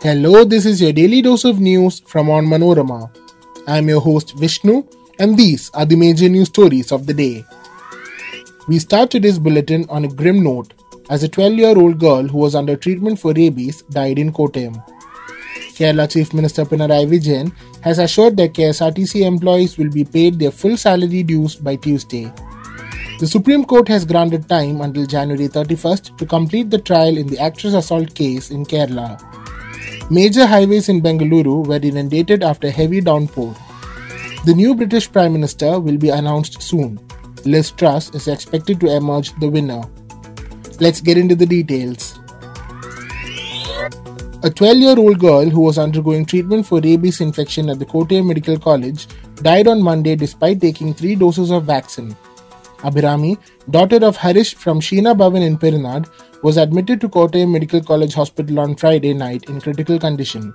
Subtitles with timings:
[0.00, 3.10] Hello, this is your daily dose of news from Onmanorama.
[3.66, 4.84] I'm your host Vishnu,
[5.18, 7.44] and these are the major news stories of the day.
[8.68, 10.72] We start today's bulletin on a grim note
[11.10, 14.80] as a 12 year old girl who was under treatment for rabies died in Kottayam.
[15.74, 20.76] Kerala Chief Minister Pinarayi Vijayan has assured that KSRTC employees will be paid their full
[20.76, 22.32] salary dues by Tuesday.
[23.18, 27.40] The Supreme Court has granted time until January 31st to complete the trial in the
[27.40, 29.37] actress assault case in Kerala.
[30.10, 33.54] Major highways in Bengaluru were inundated after heavy downpour.
[34.46, 36.98] The new British Prime Minister will be announced soon.
[37.44, 39.82] Liz Truss is expected to emerge the winner.
[40.80, 42.18] Let's get into the details.
[44.42, 48.28] A 12 year old girl who was undergoing treatment for rabies infection at the Kottayam
[48.28, 49.06] Medical College
[49.42, 52.16] died on Monday despite taking three doses of vaccine.
[52.78, 53.38] Abhirami,
[53.70, 56.08] daughter of Harish from Sheena Bhavan in Perinad,
[56.42, 60.54] was admitted to Kottayam Medical College Hospital on Friday night in critical condition.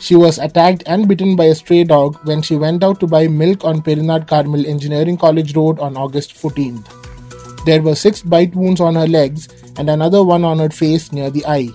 [0.00, 3.26] She was attacked and bitten by a stray dog when she went out to buy
[3.26, 7.64] milk on Perinad Carmel Engineering College Road on August 14th.
[7.64, 11.30] There were six bite wounds on her legs and another one on her face near
[11.30, 11.70] the eye.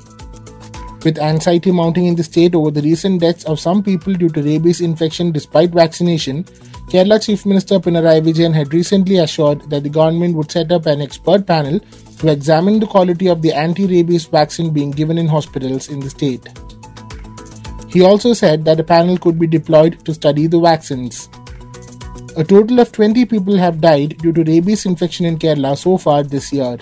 [1.03, 4.41] With anxiety mounting in the state over the recent deaths of some people due to
[4.41, 6.45] rabies infection despite vaccination,
[6.87, 11.01] Kerala Chief Minister Pinarayi Vijayan had recently assured that the government would set up an
[11.01, 11.81] expert panel
[12.19, 16.47] to examine the quality of the anti-rabies vaccine being given in hospitals in the state.
[17.89, 21.27] He also said that a panel could be deployed to study the vaccines.
[22.37, 26.23] A total of 20 people have died due to rabies infection in Kerala so far
[26.23, 26.77] this year.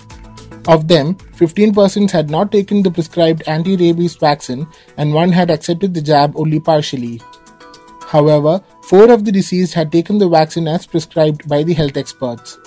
[0.68, 4.68] Of them, 15 persons had not taken the prescribed anti rabies vaccine
[4.98, 7.20] and one had accepted the jab only partially.
[8.08, 12.60] However, four of the deceased had taken the vaccine as prescribed by the health experts.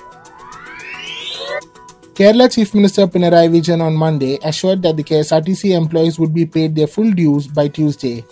[2.15, 6.75] Kerala Chief Minister Pinarayi Vijayan on Monday assured that the KSRTC employees would be paid
[6.75, 8.25] their full dues by Tuesday.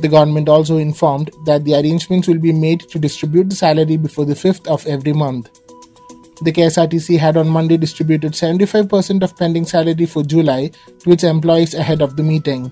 [0.00, 4.24] The government also informed that the arrangements will be made to distribute the salary before
[4.24, 5.50] the 5th of every month.
[6.42, 11.72] The KSRTC had on Monday distributed 75% of pending salary for July to its employees
[11.72, 12.70] ahead of the meeting.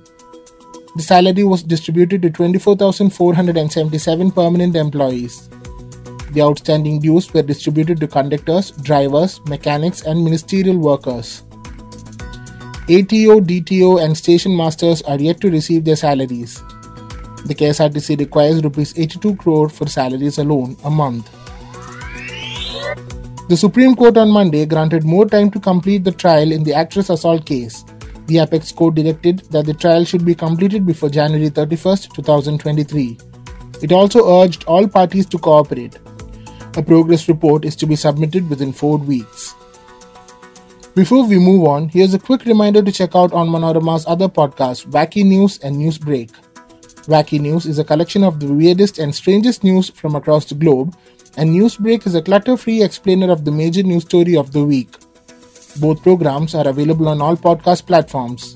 [0.97, 5.49] The salary was distributed to 24,477 permanent employees.
[6.33, 11.43] The outstanding dues were distributed to conductors, drivers, mechanics, and ministerial workers.
[12.91, 16.63] ATO, DTO, and station masters are yet to receive their salaries.
[17.47, 21.31] The KSRTC requires Rs 82 crore for salaries alone a month.
[23.47, 27.11] The Supreme Court on Monday granted more time to complete the trial in the actress
[27.11, 27.85] assault case.
[28.27, 33.19] The Apex Court directed that the trial should be completed before January 31, 2023.
[33.83, 35.99] It also urged all parties to cooperate.
[36.79, 39.55] A progress report is to be submitted within four weeks.
[40.95, 45.23] Before we move on, here's a quick reminder to check out Onmanorama's other podcasts, Wacky
[45.23, 46.31] News and News Break.
[47.09, 50.97] Wacky News is a collection of the weirdest and strangest news from across the globe
[51.37, 54.95] and Newsbreak is a clutter free explainer of the major news story of the week.
[55.81, 58.55] Both programs are available on all podcast platforms.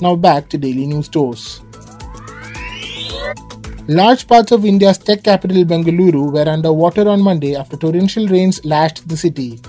[0.00, 1.62] Now back to Daily News Dose.
[3.88, 8.64] Large parts of India's tech capital Bengaluru were under water on Monday after torrential rains
[8.64, 9.60] lashed the city.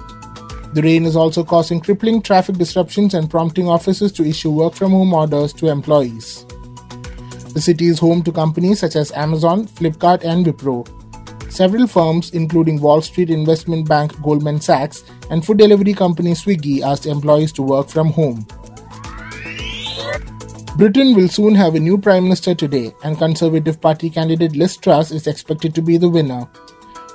[0.73, 4.91] The rain is also causing crippling traffic disruptions and prompting offices to issue work from
[4.91, 6.45] home orders to employees.
[7.53, 10.87] The city is home to companies such as Amazon, Flipkart, and Wipro,
[11.49, 17.05] Several firms, including Wall Street investment bank Goldman Sachs and food delivery company Swiggy, asked
[17.05, 18.45] employees to work from home.
[20.77, 25.09] Britain will soon have a new Prime Minister today, and Conservative Party candidate Liz Truss
[25.09, 26.47] is expected to be the winner.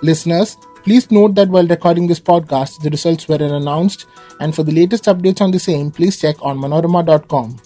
[0.02, 4.06] Listeners, please note that while recording this podcast, the results were announced,
[4.40, 7.60] and for the latest updates on the same, please check Onmanorama.com.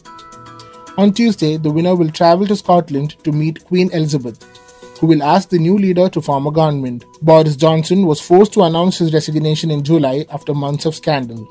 [0.99, 4.56] On Tuesday, the winner will travel to Scotland to meet Queen Elizabeth
[4.99, 7.05] who will ask the new leader to form a government.
[7.23, 11.47] Boris Johnson was forced to announce his resignation in July after months of scandal.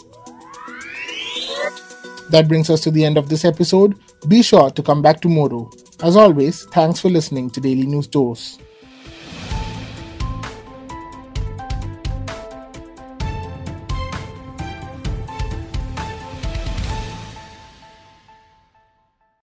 [2.29, 3.95] That brings us to the end of this episode.
[4.27, 5.69] Be sure to come back tomorrow.
[6.01, 8.57] As always, thanks for listening to Daily News Dose.